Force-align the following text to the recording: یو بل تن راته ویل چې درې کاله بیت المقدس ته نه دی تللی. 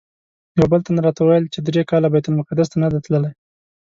یو 0.57 0.65
بل 0.71 0.81
تن 0.85 0.95
راته 1.05 1.21
ویل 1.23 1.45
چې 1.53 1.59
درې 1.67 1.81
کاله 1.89 2.07
بیت 2.13 2.25
المقدس 2.27 2.67
ته 2.71 2.77
نه 2.83 2.87
دی 2.91 2.99
تللی. 3.05 3.31